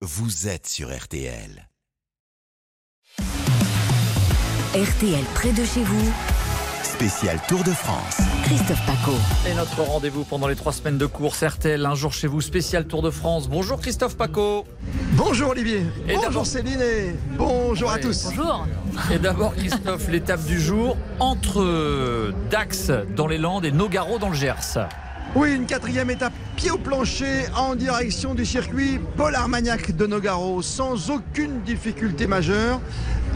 vous 0.00 0.46
êtes 0.48 0.66
sur 0.68 0.96
RTL. 0.96 1.68
RTL 4.74 5.24
près 5.34 5.52
de 5.52 5.64
chez 5.64 5.82
vous. 5.82 6.12
Spécial 6.84 7.40
Tour 7.48 7.64
de 7.64 7.72
France. 7.72 8.18
Christophe 8.44 8.84
Paco. 8.86 9.12
Et 9.48 9.54
notre 9.54 9.82
rendez-vous 9.82 10.24
pendant 10.24 10.46
les 10.48 10.56
trois 10.56 10.72
semaines 10.72 10.98
de 10.98 11.06
course 11.06 11.42
RTL, 11.42 11.84
un 11.84 11.94
jour 11.94 12.12
chez 12.12 12.26
vous, 12.28 12.40
spécial 12.40 12.86
Tour 12.86 13.02
de 13.02 13.10
France. 13.10 13.48
Bonjour 13.48 13.80
Christophe 13.80 14.16
Paco. 14.16 14.64
Bonjour 15.12 15.50
Olivier. 15.50 15.82
Et 16.06 16.12
d'abord- 16.14 16.24
bonjour 16.26 16.46
Céline 16.46 16.80
et 16.80 17.14
bonjour 17.36 17.90
à 17.90 17.98
tous. 17.98 18.24
Bonjour. 18.26 18.66
Et 19.12 19.18
d'abord 19.18 19.54
Christophe, 19.54 20.08
l'étape 20.10 20.44
du 20.44 20.60
jour 20.60 20.96
entre 21.18 22.32
Dax 22.50 22.90
dans 23.16 23.26
les 23.26 23.38
Landes 23.38 23.64
et 23.64 23.72
Nogaro 23.72 24.18
dans 24.18 24.28
le 24.30 24.36
Gers. 24.36 24.78
Oui, 25.34 25.54
une 25.54 25.66
quatrième 25.66 26.08
étape 26.10 26.32
pied 26.56 26.70
au 26.70 26.78
plancher 26.78 27.44
en 27.54 27.74
direction 27.74 28.34
du 28.34 28.46
circuit 28.46 28.98
Paul 29.16 29.34
Armagnac 29.34 29.94
de 29.94 30.06
Nogaro 30.06 30.62
sans 30.62 31.10
aucune 31.10 31.60
difficulté 31.60 32.26
majeure. 32.26 32.80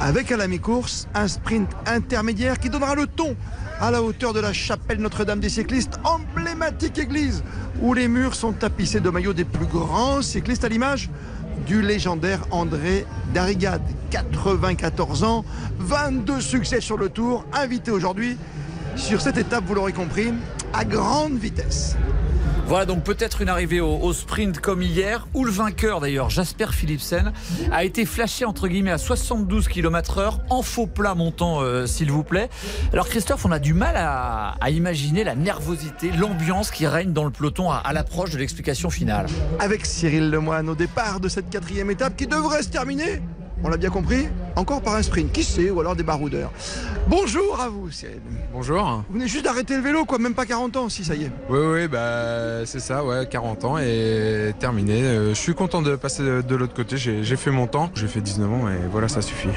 Avec 0.01 0.33
à 0.33 0.39
la 0.39 0.49
mi-course 0.49 1.07
un 1.15 1.29
sprint 1.29 1.71
intermédiaire 1.85 2.59
qui 2.59 2.71
donnera 2.71 2.95
le 2.95 3.07
ton 3.07 3.37
à 3.79 3.91
la 3.91 4.03
hauteur 4.03 4.33
de 4.33 4.41
la 4.41 4.55
chapelle 4.55 5.01
Notre-Dame 5.01 5.41
des 5.41 5.51
cyclistes, 5.51 6.01
emblématique 6.03 6.99
église 6.99 7.45
où 7.83 7.93
les 7.93 8.09
murs 8.09 8.35
sont 8.35 8.53
tapissés 8.53 9.01
de 9.01 9.11
maillots 9.11 9.35
des 9.35 9.45
plus 9.45 9.67
grands 9.67 10.23
cyclistes 10.23 10.65
à 10.65 10.69
l'image 10.69 11.11
du 11.67 11.83
légendaire 11.83 12.41
André 12.51 13.05
Darrigade, 13.35 13.83
94 14.11 15.25
ans, 15.25 15.45
22 15.79 16.41
succès 16.41 16.81
sur 16.81 16.97
le 16.97 17.11
tour, 17.11 17.45
invité 17.53 17.91
aujourd'hui 17.91 18.39
sur 18.97 19.21
cette 19.21 19.37
étape, 19.39 19.65
vous 19.67 19.75
l'aurez 19.75 19.93
compris, 19.93 20.33
à 20.73 20.85
grande 20.85 21.39
vitesse. 21.39 21.97
Voilà 22.67 22.87
donc 22.87 23.03
peut-être 23.03 23.43
une 23.43 23.49
arrivée 23.49 23.81
au, 23.81 23.99
au 23.99 24.13
sprint 24.13 24.61
comme 24.61 24.83
hier, 24.83 25.27
où 25.35 25.45
le 25.45 25.51
vainqueur 25.51 26.01
d'ailleurs, 26.01 26.31
Jasper 26.31 26.69
Philipsen, 26.71 27.33
a 27.71 27.85
été 27.85 28.07
flashé 28.07 28.45
entre 28.45 28.69
guillemets 28.69 28.93
à 28.93 28.99
72 28.99 29.69
km/h 29.69 30.39
en 30.49 30.63
faux 30.63 30.87
plat 30.87 31.15
montant, 31.15 31.61
euh, 31.61 31.87
s'il 31.87 32.11
vous 32.11 32.23
plaît. 32.23 32.49
Alors 32.93 33.09
Christophe, 33.09 33.45
on 33.45 33.53
a 33.53 33.59
du 33.59 33.75
mal 33.75 33.97
à, 33.97 34.55
à 34.61 34.71
imaginer 34.71 35.25
la 35.25 35.35
nervosité, 35.35 36.13
l'ambiance 36.13 36.71
qui 36.71 36.87
règne 36.87 37.13
dans 37.13 37.25
le 37.25 37.31
peloton 37.31 37.71
à, 37.71 37.77
à 37.77 37.93
l'approche 37.93 38.31
de 38.31 38.39
l'explication 38.39 38.89
finale. 38.89 39.27
Avec 39.59 39.85
Cyril 39.85 40.31
Lemoine 40.31 40.69
au 40.69 40.75
départ 40.75 41.21
de 41.21 41.29
cette 41.29 41.51
quatrième 41.51 41.91
étape 41.91 42.17
qui 42.17 42.27
devrait 42.27 42.63
se 42.63 42.69
terminer, 42.69 43.21
on 43.65 43.69
l'a 43.69 43.77
bien 43.77 43.91
compris, 43.91 44.29
encore 44.57 44.83
par 44.83 44.95
un 44.95 45.03
sprint, 45.03 45.33
qui 45.33 45.45
sait, 45.45 45.71
ou 45.71 45.81
alors 45.81 45.97
des 45.97 46.03
baroudeurs. 46.03 46.51
Bonjour 47.09 47.61
à 47.61 47.69
vous 47.69 47.91
Cyril. 47.91 48.21
Bonjour. 48.53 49.03
Vous 49.09 49.15
venez 49.15 49.29
juste 49.29 49.45
d'arrêter 49.45 49.77
le 49.77 49.83
vélo, 49.83 50.05
quoi, 50.05 50.19
même 50.19 50.35
pas 50.35 50.47
40 50.47 50.77
ans, 50.77 50.89
si 50.89 51.05
ça 51.05 51.15
y 51.15 51.25
est. 51.25 51.31
Oui, 51.49 51.59
oui, 51.59 51.89
bah 51.89 52.65
c'est 52.67 52.81
ça, 52.81 53.05
ouais, 53.05 53.27
40 53.29 53.65
ans 53.65 53.79
et 53.79 54.53
terminé. 54.59 55.03
Euh, 55.03 55.29
je 55.31 55.35
suis 55.35 55.55
content 55.55 55.83
de 55.83 55.97
passer 55.97 56.23
de, 56.23 56.43
de 56.43 56.57
l'autre 56.57 56.75
côté. 56.75 56.97
J'ai 56.97 57.37
fait 57.37 57.51
mon 57.51 57.67
temps. 57.67 57.91
J'ai 57.95 58.07
fait 58.09 58.21
19 58.21 58.53
ans 58.53 58.69
et 58.69 58.79
voilà, 58.91 59.09
ça 59.09 59.23
suffit. 59.23 59.49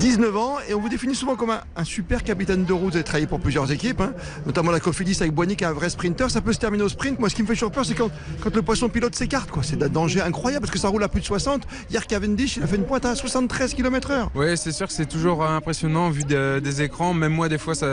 19 0.00 0.36
ans, 0.36 0.56
et 0.68 0.74
on 0.74 0.80
vous 0.80 0.88
définit 0.88 1.14
souvent 1.14 1.36
comme 1.36 1.50
un, 1.50 1.60
un 1.76 1.84
super 1.84 2.22
capitaine 2.24 2.64
de 2.64 2.72
route. 2.72 2.90
Vous 2.90 2.96
avez 2.96 3.04
travaillé 3.04 3.26
pour 3.26 3.40
plusieurs 3.40 3.70
équipes, 3.72 4.00
hein, 4.00 4.12
notamment 4.46 4.70
la 4.70 4.80
Cofidis 4.80 5.16
avec 5.20 5.32
Boigny 5.32 5.56
qui 5.56 5.64
est 5.64 5.66
un 5.66 5.72
vrai 5.72 5.90
sprinter. 5.90 6.30
Ça 6.30 6.40
peut 6.40 6.52
se 6.52 6.58
terminer 6.58 6.84
au 6.84 6.88
sprint. 6.88 7.18
Moi, 7.18 7.28
ce 7.28 7.34
qui 7.34 7.42
me 7.42 7.46
fait 7.46 7.54
toujours 7.54 7.72
peur, 7.72 7.84
c'est 7.84 7.94
quand, 7.94 8.10
quand 8.42 8.54
le 8.54 8.62
poisson 8.62 8.88
pilote 8.88 9.14
s'écarte. 9.14 9.50
quoi. 9.50 9.62
C'est 9.62 9.76
d'un 9.76 9.88
danger 9.88 10.20
incroyable 10.20 10.62
parce 10.62 10.72
que 10.72 10.78
ça 10.78 10.88
roule 10.88 11.02
à 11.02 11.08
plus 11.08 11.20
de 11.20 11.26
60. 11.26 11.62
Hier, 11.90 12.06
Cavendish, 12.06 12.56
il 12.56 12.62
a 12.62 12.66
fait 12.66 12.76
une 12.76 12.84
pointe 12.84 13.04
à 13.04 13.14
73 13.14 13.74
km/h. 13.74 14.28
Oui, 14.36 14.54
c'est 14.56 14.72
sûr 14.72 14.86
que 14.86 14.92
c'est 14.92 15.06
toujours 15.08 15.42
impressionnant 15.46 16.10
vu 16.10 16.22
de- 16.24 16.60
des 16.62 16.82
écrans. 16.82 17.14
Même 17.14 17.32
moi, 17.32 17.48
des 17.48 17.56
fois, 17.56 17.74
ça, 17.74 17.86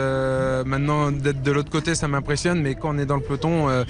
maintenant 0.66 1.10
d'être 1.10 1.40
de 1.42 1.50
l'autre 1.50 1.70
côté, 1.70 1.94
ça 1.94 2.06
m'impressionne. 2.06 2.60
Mais 2.60 2.74
quand 2.74 2.94
on 2.94 2.98
est 2.98 3.06
dans 3.06 3.16
le 3.16 3.22
peloton, 3.22 3.70
euh, 3.70 3.84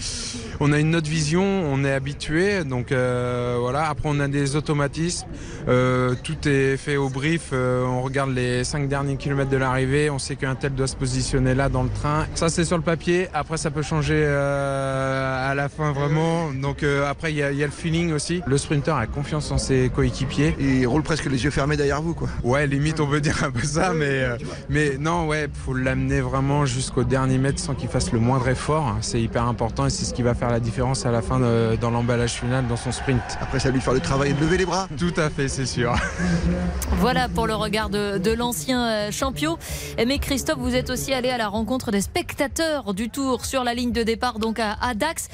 on 0.61 0.70
a 0.72 0.78
une 0.78 0.94
autre 0.94 1.08
vision, 1.11 1.42
on 1.42 1.84
est 1.84 1.92
habitué. 1.92 2.62
Donc 2.62 2.92
euh, 2.92 3.56
voilà. 3.58 3.88
Après, 3.88 4.08
on 4.08 4.20
a 4.20 4.28
des 4.28 4.55
automatismes. 4.55 5.27
Euh, 5.66 6.14
tout 6.22 6.36
est 6.48 6.77
fait 6.77 6.96
au 6.96 7.08
brief. 7.08 7.50
Euh, 7.52 7.84
on 7.86 8.02
regarde 8.02 8.30
les 8.30 8.62
5 8.62 8.89
derniers 8.89 9.16
kilomètres 9.16 9.50
de 9.50 9.56
l'arrivée. 9.56 10.08
On 10.11 10.20
sait 10.20 10.36
qu'un 10.36 10.55
tel 10.55 10.74
doit 10.77 10.86
se 10.86 10.94
positionner 10.96 11.56
là 11.56 11.68
dans 11.68 11.83
le 11.83 11.89
train. 11.91 12.27
Ça, 12.36 12.48
c'est 12.51 12.64
sur 12.64 12.77
le 12.77 12.84
papier. 12.84 13.27
Après, 13.34 13.57
ça 13.57 13.73
peut 13.73 13.83
changer 13.83 14.14
euh, 14.24 15.51
à 15.51 15.57
la 15.57 15.68
fin 15.68 15.90
vraiment. 15.90 16.52
Donc 16.52 16.84
après, 16.84 17.33
il 17.33 17.36
y, 17.36 17.39
y 17.40 17.42
a 17.64 17.67
le 17.67 17.73
feeling 17.73 18.12
aussi. 18.12 18.42
Le 18.46 18.58
sprinter 18.58 18.95
a 18.95 19.07
confiance 19.08 19.51
en 19.51 19.58
ses 19.58 19.90
coéquipiers. 19.92 20.55
Il 20.61 20.86
roule 20.86 21.02
presque 21.02 21.24
les 21.24 21.42
yeux 21.42 21.51
fermés 21.51 21.77
derrière 21.77 22.01
vous, 22.01 22.14
quoi. 22.14 22.28
Ouais, 22.44 22.66
limite, 22.66 23.00
on 23.00 23.06
peut 23.06 23.22
dire 23.22 23.42
un 23.42 23.50
peu 23.50 23.62
ça, 23.66 23.94
mais, 23.94 24.05
euh, 24.22 24.36
mais 24.68 24.98
non, 24.98 25.27
ouais, 25.27 25.48
faut 25.64 25.72
l'amener 25.72 26.20
vraiment 26.20 26.66
jusqu'au 26.66 27.02
dernier 27.02 27.38
mètre 27.38 27.58
sans 27.58 27.74
qu'il 27.74 27.88
fasse 27.88 28.12
le 28.12 28.18
moindre 28.20 28.46
effort. 28.48 28.96
C'est 29.00 29.20
hyper 29.20 29.44
important 29.44 29.86
et 29.86 29.90
c'est 29.90 30.05
ce 30.05 30.12
qui 30.12 30.20
va 30.22 30.34
faire 30.34 30.50
la 30.50 30.60
différence 30.60 31.06
à 31.06 31.10
la 31.10 31.22
fin 31.22 31.40
de- 31.40 31.77
dans 31.80 31.90
l'emballage 31.90 32.33
final, 32.34 32.66
dans 32.68 32.77
son 32.77 32.92
sprint. 32.92 33.22
Après, 33.40 33.58
ça 33.60 33.70
lui 33.70 33.78
de 33.78 33.83
faire 33.83 33.94
le 33.94 34.00
travail 34.00 34.30
et 34.30 34.34
de 34.34 34.40
lever 34.40 34.58
les 34.58 34.66
bras. 34.66 34.88
Tout 34.98 35.14
à 35.16 35.30
fait, 35.30 35.48
c'est 35.48 35.64
sûr. 35.66 35.94
Voilà 36.98 37.28
pour 37.28 37.46
le 37.46 37.54
regard 37.54 37.88
de, 37.90 38.18
de 38.18 38.30
l'ancien 38.33 38.86
euh, 38.88 39.10
champion. 39.10 39.58
Mais 39.96 40.18
Christophe, 40.18 40.58
vous 40.58 40.74
êtes 40.74 40.90
aussi 40.90 41.12
allé 41.12 41.30
à 41.30 41.38
la 41.38 41.48
rencontre 41.48 41.90
des 41.90 42.00
spectateurs 42.02 42.94
du 42.94 43.08
Tour 43.10 43.44
sur 43.46 43.64
la 43.64 43.74
ligne 43.74 43.92
de 43.92 44.02
départ, 44.02 44.38
donc 44.38 44.58
à, 44.60 44.77
à 44.83 44.94
Dax. 44.94 45.28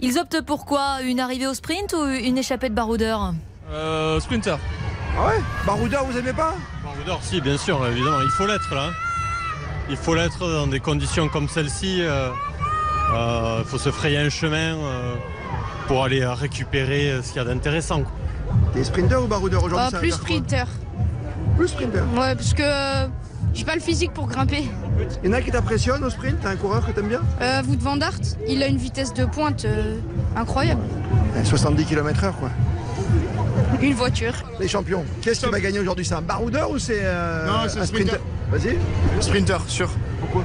Ils 0.00 0.18
optent 0.18 0.42
pour 0.42 0.64
quoi? 0.64 1.02
Une 1.04 1.20
arrivée 1.20 1.46
au 1.46 1.54
sprint 1.54 1.92
ou 1.94 2.04
une 2.04 2.38
échappée 2.38 2.68
de 2.68 2.74
baroudeur? 2.74 3.32
Euh, 3.72 4.18
sprinter. 4.20 4.58
Ah 5.18 5.26
ouais 5.28 5.42
Baroudeur, 5.66 6.04
vous 6.04 6.16
aimez 6.18 6.32
pas 6.32 6.54
Baroudeur, 6.84 7.18
si, 7.22 7.40
bien 7.40 7.56
sûr, 7.58 7.84
évidemment. 7.86 8.20
Il 8.22 8.30
faut 8.30 8.46
l'être 8.46 8.74
là. 8.74 8.90
Il 9.90 9.96
faut 9.96 10.14
l'être 10.14 10.40
dans 10.40 10.66
des 10.66 10.80
conditions 10.80 11.28
comme 11.28 11.48
celle-ci. 11.48 12.02
euh, 12.02 12.30
euh, 13.14 13.58
Il 13.60 13.68
faut 13.68 13.78
se 13.78 13.90
frayer 13.90 14.18
un 14.18 14.28
chemin 14.28 14.76
euh, 14.76 15.14
pour 15.86 16.04
aller 16.04 16.22
euh, 16.22 16.34
récupérer 16.34 17.10
euh, 17.10 17.22
ce 17.22 17.28
qu'il 17.28 17.36
y 17.36 17.40
a 17.40 17.44
d'intéressant. 17.44 18.02
T'es 18.72 18.84
sprinter 18.84 19.16
ou 19.22 19.26
baroudeur 19.26 19.64
aujourd'hui 19.64 19.96
Euh, 19.96 19.98
plus 19.98 20.12
sprinter. 20.12 20.66
Plus 21.56 21.68
sprinter. 21.68 22.02
Ouais, 22.16 22.34
parce 22.34 22.54
que 22.54 22.62
euh, 22.62 23.06
j'ai 23.54 23.64
pas 23.64 23.74
le 23.74 23.80
physique 23.80 24.12
pour 24.12 24.26
grimper. 24.28 24.68
Il 25.24 25.30
y 25.30 25.32
en 25.32 25.36
a 25.36 25.40
qui 25.40 25.50
t'impressionnent 25.50 26.04
au 26.04 26.10
sprint 26.10 26.36
T'as 26.42 26.50
un 26.50 26.56
coureur 26.56 26.84
que 26.86 26.92
t'aimes 26.92 27.08
bien 27.08 27.20
Euh, 27.40 27.62
Wout 27.68 27.78
van 27.80 27.98
Aert, 28.00 28.20
il 28.48 28.62
a 28.62 28.66
une 28.66 28.76
vitesse 28.78 29.14
de 29.14 29.24
pointe 29.24 29.64
euh, 29.64 29.96
incroyable. 30.36 30.82
Ouais, 31.34 31.44
70 31.44 31.84
km/h, 31.86 32.32
quoi. 32.38 32.50
Une 33.80 33.94
voiture. 33.94 34.34
Les 34.60 34.68
champions. 34.68 35.04
Qu'est-ce 35.22 35.44
qui 35.44 35.50
va 35.50 35.60
gagner 35.60 35.78
aujourd'hui 35.78 36.04
C'est 36.04 36.14
un 36.14 36.22
baroudeur 36.22 36.70
ou 36.70 36.78
c'est 36.78 37.00
euh, 37.02 37.46
Non, 37.46 37.68
c'est 37.68 37.78
un 37.80 37.86
sprinter 37.86 38.18
sprinter. 38.50 38.76
Vas-y. 38.76 39.22
Sprinter, 39.22 39.58
sûr. 39.68 39.90
Pourquoi 40.20 40.44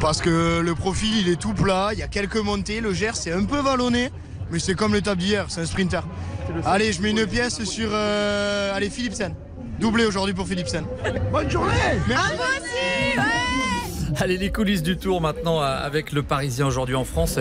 Parce 0.00 0.20
que 0.20 0.60
le 0.60 0.74
profil, 0.74 1.18
il 1.20 1.28
est 1.28 1.36
tout 1.40 1.54
plat, 1.54 1.90
il 1.92 1.98
y 1.98 2.02
a 2.02 2.08
quelques 2.08 2.36
montées, 2.36 2.80
le 2.80 2.92
Gers, 2.92 3.16
c'est 3.16 3.32
un 3.32 3.44
peu 3.44 3.60
vallonné, 3.60 4.10
mais 4.50 4.58
c'est 4.58 4.74
comme 4.74 4.94
l'étape 4.94 5.18
d'hier, 5.18 5.46
c'est 5.48 5.62
un 5.62 5.66
sprinter. 5.66 6.02
Allez, 6.66 6.92
je 6.92 7.00
mets 7.00 7.10
une 7.10 7.26
pièce 7.26 7.64
sur... 7.64 7.88
euh, 7.92 8.74
allez, 8.74 8.90
Philipsen. 8.90 9.34
Doublé 9.80 10.04
aujourd'hui 10.06 10.34
pour 10.34 10.46
Philipsen. 10.46 10.84
Bonne 11.32 11.50
journée 11.50 11.72
Allez, 14.20 14.36
les 14.36 14.50
coulisses 14.50 14.82
du 14.82 14.96
tour 14.96 15.20
maintenant 15.20 15.60
euh, 15.60 15.64
avec 15.64 16.12
le 16.12 16.22
Parisien 16.22 16.66
aujourd'hui 16.66 16.94
en 16.94 17.04
France. 17.04 17.38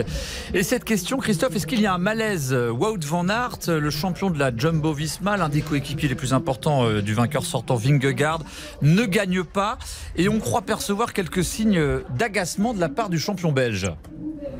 Et 0.53 0.63
cette 0.63 0.83
question, 0.83 1.17
Christophe, 1.17 1.55
est-ce 1.55 1.67
qu'il 1.67 1.81
y 1.81 1.85
a 1.85 1.93
un 1.93 1.97
malaise 1.97 2.53
Wout 2.53 2.99
van 3.05 3.27
Aert, 3.29 3.59
le 3.67 3.89
champion 3.89 4.29
de 4.29 4.39
la 4.39 4.55
Jumbo 4.55 4.93
Visma, 4.93 5.37
l'un 5.37 5.49
des 5.49 5.61
coéquipiers 5.61 6.09
les 6.09 6.15
plus 6.15 6.33
importants 6.33 6.85
euh, 6.85 7.01
du 7.01 7.13
vainqueur 7.13 7.45
sortant 7.45 7.75
Vingegaard, 7.75 8.39
ne 8.81 9.05
gagne 9.05 9.43
pas? 9.43 9.77
Et 10.15 10.29
on 10.29 10.39
croit 10.39 10.61
percevoir 10.61 11.13
quelques 11.13 11.43
signes 11.43 11.81
d'agacement 12.17 12.73
de 12.73 12.79
la 12.79 12.89
part 12.89 13.09
du 13.09 13.19
champion 13.19 13.51
belge. 13.51 13.91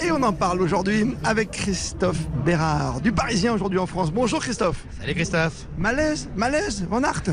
Et 0.04 0.12
on 0.12 0.22
en 0.24 0.34
parle 0.34 0.62
aujourd'hui 0.62 1.16
avec 1.24 1.52
Christophe 1.52 2.28
Bérard, 2.46 3.02
du 3.02 3.12
Parisien 3.12 3.54
aujourd'hui 3.54 3.80
en 3.80 3.86
France. 3.86 4.12
Bonjour 4.12 4.40
Christophe. 4.40 4.86
Salut 5.00 5.14
Christophe. 5.14 5.68
Malaise 5.78 6.30
Malaise 6.36 6.86
Van 6.90 7.04
Aert? 7.04 7.24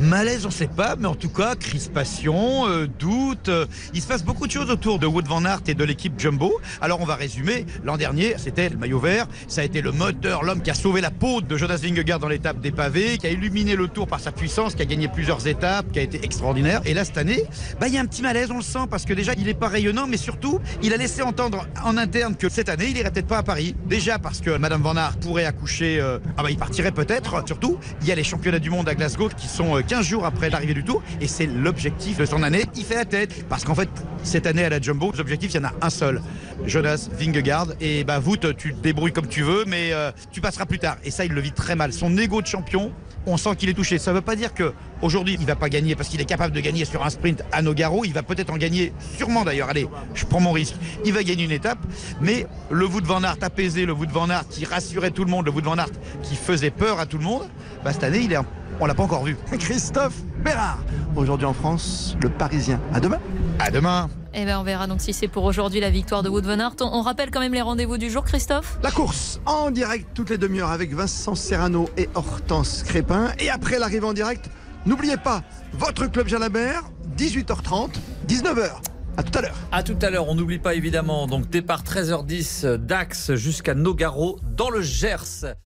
Malaise, 0.00 0.46
on 0.46 0.50
sait 0.50 0.68
pas, 0.68 0.94
mais 0.96 1.08
en 1.08 1.16
tout 1.16 1.28
cas, 1.28 1.56
crispation, 1.56 2.68
euh, 2.68 2.86
doute. 2.86 3.48
euh, 3.48 3.66
il 3.94 4.00
se 4.00 4.06
passe 4.06 4.24
beaucoup 4.24 4.46
de 4.46 4.52
choses 4.52 4.70
autour 4.70 5.00
de 5.00 5.06
Wood 5.06 5.26
Van 5.26 5.44
Aert 5.44 5.62
et 5.66 5.74
de 5.74 5.82
l'équipe 5.82 6.18
Jumbo. 6.18 6.60
Alors 6.80 7.00
on 7.00 7.04
va 7.04 7.16
résumer. 7.16 7.66
L'an 7.82 7.96
dernier, 7.96 8.34
c'était 8.38 8.68
le 8.68 8.76
maillot 8.76 9.00
vert. 9.00 9.26
Ça 9.48 9.62
a 9.62 9.64
été 9.64 9.80
le 9.80 9.90
moteur, 9.90 10.44
l'homme 10.44 10.62
qui 10.62 10.70
a 10.70 10.74
sauvé 10.74 11.00
la 11.00 11.10
peau 11.10 11.40
de 11.40 11.56
Jonas 11.56 11.80
Vingegaard 11.82 12.20
dans 12.20 12.28
l'étape 12.28 12.60
des 12.60 12.70
pavés, 12.70 13.18
qui 13.18 13.26
a 13.26 13.30
illuminé 13.30 13.74
le 13.74 13.88
tour 13.88 14.06
par 14.06 14.20
sa 14.20 14.30
puissance, 14.30 14.76
qui 14.76 14.82
a 14.82 14.84
gagné 14.84 15.08
plusieurs 15.08 15.46
étapes, 15.48 15.90
qui 15.92 15.98
a 15.98 16.02
été 16.02 16.24
extraordinaire. 16.24 16.80
Et 16.84 16.94
là, 16.94 17.04
cette 17.04 17.18
année, 17.18 17.42
bah, 17.80 17.88
il 17.88 17.94
y 17.94 17.98
a 17.98 18.00
un 18.00 18.06
petit 18.06 18.22
malaise, 18.22 18.50
on 18.52 18.58
le 18.58 18.62
sent, 18.62 18.86
parce 18.88 19.04
que 19.04 19.14
déjà, 19.14 19.32
il 19.36 19.48
est 19.48 19.54
pas 19.54 19.68
rayonnant, 19.68 20.06
mais 20.06 20.16
surtout, 20.16 20.60
il 20.82 20.92
a 20.92 20.96
laissé 20.96 21.22
entendre 21.22 21.66
en 21.84 21.96
interne 21.96 22.36
que 22.36 22.48
cette 22.48 22.68
année, 22.68 22.86
il 22.90 22.96
irait 22.96 23.10
peut-être 23.10 23.26
pas 23.26 23.38
à 23.38 23.42
Paris. 23.42 23.74
Déjà 23.86 24.20
parce 24.20 24.40
que 24.40 24.56
Madame 24.56 24.82
Van 24.82 24.96
Aert 24.96 25.16
pourrait 25.18 25.44
accoucher, 25.44 25.98
euh, 26.00 26.18
ah 26.36 26.44
bah, 26.44 26.50
il 26.50 26.56
partirait 26.56 26.92
peut-être. 26.92 27.42
Surtout, 27.46 27.78
il 28.02 28.06
y 28.06 28.12
a 28.12 28.14
les 28.14 28.24
championnats 28.24 28.60
du 28.60 28.70
monde 28.70 28.88
à 28.88 28.94
Glasgow 28.94 29.28
qui 29.36 29.48
sont 29.48 29.57
euh, 29.60 29.82
15 29.86 30.06
jours 30.06 30.24
après 30.24 30.50
l'arrivée 30.50 30.74
du 30.74 30.84
tour, 30.84 31.02
et 31.20 31.28
c'est 31.28 31.46
l'objectif 31.46 32.18
de 32.18 32.24
son 32.24 32.42
année. 32.42 32.64
Il 32.76 32.84
fait 32.84 32.94
la 32.94 33.04
tête, 33.04 33.46
parce 33.48 33.64
qu'en 33.64 33.74
fait, 33.74 33.88
cette 34.22 34.46
année 34.46 34.64
à 34.64 34.68
la 34.68 34.80
Jumbo, 34.80 35.12
l'objectif, 35.16 35.52
il 35.54 35.56
y 35.56 35.60
en 35.60 35.68
a 35.68 35.72
un 35.82 35.90
seul. 35.90 36.20
Jonas 36.66 37.08
Vingegaard. 37.12 37.68
Et 37.80 38.04
bah, 38.04 38.20
Wout, 38.24 38.54
tu 38.56 38.74
te 38.74 38.80
débrouilles 38.80 39.12
comme 39.12 39.28
tu 39.28 39.42
veux, 39.42 39.64
mais 39.66 39.92
euh, 39.92 40.10
tu 40.32 40.40
passeras 40.40 40.66
plus 40.66 40.78
tard. 40.78 40.96
Et 41.04 41.10
ça, 41.10 41.24
il 41.24 41.32
le 41.32 41.40
vit 41.40 41.52
très 41.52 41.76
mal. 41.76 41.92
Son 41.92 42.16
ego 42.16 42.42
de 42.42 42.46
champion, 42.46 42.92
on 43.26 43.36
sent 43.36 43.56
qu'il 43.56 43.68
est 43.68 43.74
touché. 43.74 43.98
Ça 43.98 44.10
ne 44.10 44.16
veut 44.16 44.22
pas 44.22 44.36
dire 44.36 44.54
que 44.54 44.72
aujourd'hui 45.02 45.36
il 45.38 45.46
va 45.46 45.54
pas 45.54 45.68
gagner 45.68 45.94
parce 45.94 46.08
qu'il 46.08 46.20
est 46.20 46.24
capable 46.24 46.54
de 46.54 46.60
gagner 46.60 46.84
sur 46.84 47.04
un 47.04 47.10
sprint 47.10 47.42
à 47.52 47.62
Nogaro. 47.62 48.04
Il 48.04 48.12
va 48.12 48.22
peut-être 48.22 48.50
en 48.50 48.56
gagner, 48.56 48.92
sûrement 49.16 49.44
d'ailleurs. 49.44 49.68
Allez, 49.68 49.86
je 50.14 50.24
prends 50.24 50.40
mon 50.40 50.52
risque. 50.52 50.74
Il 51.04 51.12
va 51.12 51.22
gagner 51.22 51.44
une 51.44 51.52
étape, 51.52 51.78
mais 52.20 52.46
le 52.70 52.86
Wout 52.86 53.04
van 53.04 53.22
Aert 53.22 53.36
apaisé, 53.42 53.86
le 53.86 53.92
Wout 53.92 54.10
van 54.10 54.30
Aert 54.30 54.48
qui 54.48 54.64
rassurait 54.64 55.10
tout 55.10 55.24
le 55.24 55.30
monde, 55.30 55.46
le 55.46 55.52
Wout 55.52 55.62
van 55.62 55.78
Aert 55.78 55.90
qui 56.22 56.36
faisait 56.36 56.70
peur 56.70 57.00
à 57.00 57.06
tout 57.06 57.18
le 57.18 57.24
monde, 57.24 57.48
bah, 57.84 57.92
cette 57.92 58.04
année 58.04 58.20
il 58.20 58.32
est, 58.32 58.36
un- 58.36 58.46
on 58.80 58.86
l'a 58.86 58.94
pas 58.94 59.02
encore 59.02 59.24
vu. 59.24 59.36
Christophe 59.58 60.16
Bérard. 60.44 60.78
Aujourd'hui 61.16 61.46
en 61.46 61.52
France, 61.52 62.16
le 62.22 62.28
Parisien. 62.28 62.80
À 62.92 63.00
demain. 63.00 63.18
À 63.58 63.70
demain. 63.70 64.08
Eh 64.34 64.44
ben, 64.44 64.58
on 64.58 64.62
verra 64.62 64.86
donc 64.86 65.00
si 65.00 65.12
c'est 65.12 65.26
pour 65.26 65.44
aujourd'hui 65.44 65.80
la 65.80 65.90
victoire 65.90 66.22
de 66.22 66.28
Wout 66.28 66.42
van 66.42 66.60
Aert. 66.60 66.74
On, 66.80 67.02
rappelle 67.02 67.30
quand 67.30 67.40
même 67.40 67.54
les 67.54 67.62
rendez-vous 67.62 67.98
du 67.98 68.10
jour, 68.10 68.24
Christophe? 68.24 68.78
La 68.82 68.90
course 68.90 69.40
en 69.46 69.70
direct 69.70 70.08
toutes 70.14 70.30
les 70.30 70.38
demi-heures 70.38 70.70
avec 70.70 70.94
Vincent 70.94 71.34
Serrano 71.34 71.88
et 71.96 72.08
Hortense 72.14 72.84
Crépin. 72.84 73.30
Et 73.40 73.50
après 73.50 73.78
l'arrivée 73.78 74.06
en 74.06 74.12
direct, 74.12 74.48
n'oubliez 74.86 75.16
pas, 75.16 75.42
votre 75.72 76.06
club 76.06 76.28
Jalabert, 76.28 76.82
18h30, 77.16 77.90
19h. 78.28 78.70
À 79.16 79.22
tout 79.24 79.36
à 79.36 79.42
l'heure. 79.42 79.56
À 79.72 79.82
tout 79.82 79.96
à 80.02 80.10
l'heure, 80.10 80.28
on 80.28 80.36
n'oublie 80.36 80.60
pas 80.60 80.74
évidemment, 80.74 81.26
donc 81.26 81.50
départ 81.50 81.82
13h10 81.82 82.76
Dax 82.76 83.34
jusqu'à 83.34 83.74
Nogaro 83.74 84.38
dans 84.56 84.70
le 84.70 84.82
Gers. 84.82 85.56